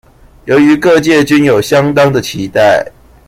[0.45, 2.91] 由於各界均有相當的期待